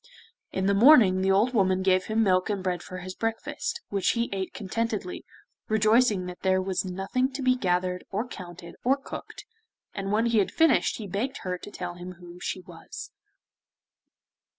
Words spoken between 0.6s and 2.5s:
the morning the old woman gave him milk